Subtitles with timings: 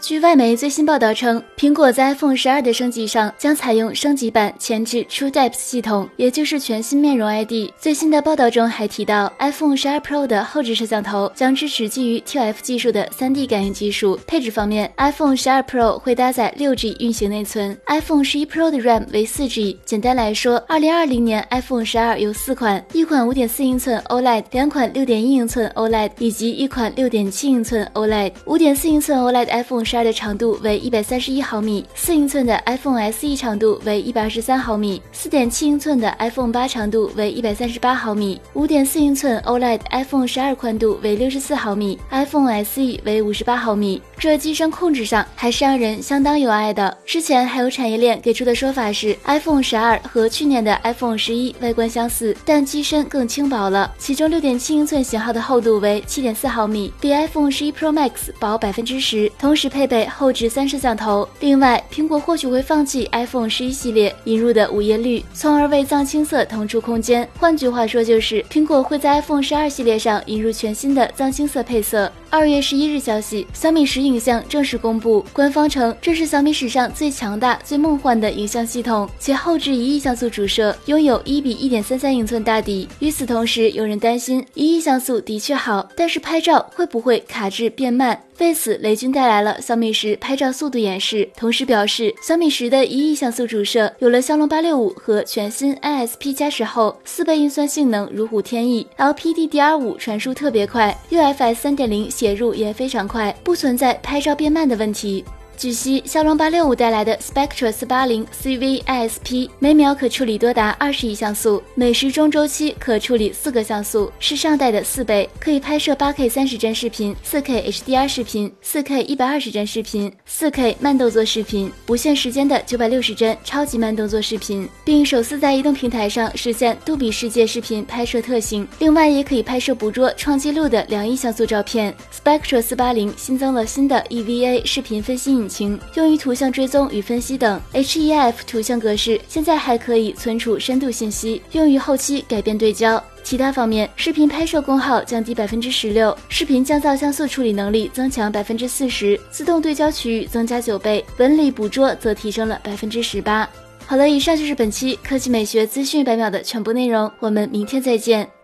[0.00, 7.70] 据外媒最新报道称，苹果在 iPhone 十二的升级上将采用升级版前置 TrueDepth 系统，也就是全新面容 ID。
[7.78, 14.18] 最新的报道中还提到，iPhone 十二 Pro 的后置摄像头将支持基于 TF 技术的 3D 感应技术。
[14.26, 19.76] 配置方面，iPhone 十二 Pro 会搭载 6G 运行内存，iPhone 十一 Pro 的 RAM 为 4G。
[19.84, 28.32] 简单来说，2020年 iPhone 十二有四款，一款5.4英寸 OLED，两款6.1英寸 OLED，以及一款6.7英寸 OLED。
[28.44, 44.02] 5.4英寸 OLED iPhone 十二的长度为一百三十一毫米，四英寸的 iPhone SE 长度为一百二十三毫米，四点七英寸的 iPhone 八长度为一百三十八毫米，五点四英寸 OLED iPhone 十二宽度为六十四毫米，iPhone SE 为五十八毫米。
[44.18, 46.96] 这机身控制上还是让人相当有爱的。
[47.04, 53.94] 之前还有产业链给出的说法是，iPhone 十二和去年的 iPhone 十一外观相似，但机身更轻薄了。
[53.98, 61.28] 其中六点七英寸型号的厚度为七点四毫米，比 iPhone 十一 Pro Max 薄百分之十，同时配备后置三摄像头。
[61.40, 67.28] 另外，苹果或许会放弃 iPhone 十一系列引入的午夜绿，从而为藏青色腾出空间。
[67.38, 72.10] 换句话说，就是苹果会在 iPhone 十二系列上引入全新的藏青色配色。
[72.28, 82.88] 二月十一日消息，小米十影像正式公布，官方称这是小米史上最强大、最梦幻的影像系统，且后置一亿像素主摄，拥有一比一点三三英寸大底。
[82.98, 88.20] 与此同时，有人担心一亿像素的确好，但是拍照会不会卡滞变慢？
[88.38, 105.22] 为此，雷军带来了小米十拍照速度演示，同时表示小米十的一亿像素主摄有了骁龙八六五和全新 ISP 加持后，四倍运算性能如虎添翼，LPDDR5 传输特别快，UFS 三点零写入也非常快，不存在拍照变慢的问题。
[105.56, 128.68] 据悉，骁龙八六五带来的 Spectra 四八零 CV ISP 每秒可处理多达二十亿像素，每时钟周期可处理四个像素，是上代的四倍，可以拍摄八 K 三十帧视频、四 K HDR 视频、四 K 一百二十帧视频、四 K 慢动作视频、无限时间的九百六十帧超级慢动作视频，并首次在移动平台上实现杜比世界视频拍摄特性。
[128.78, 131.94] 另外，也可以拍摄捕捉创纪录的两亿像素照片。
[132.12, 143.02] Spectra 四八零新增了新的 EVA 视频分析引引擎用于图像追踪与分析等 HEF 图像格式现在还可以存储深度信息，用于后期改变对焦。
[143.22, 153.48] 其他方面，视频拍摄功耗降低百分之十六，视频降噪像素处理能力增强百分之四十，自动对焦区域增加九倍，纹理捕捉则提升了百分之十八。
[153.86, 158.35] 好了，以上就是本期科技美学资讯百秒的全部内容，我们明天再见。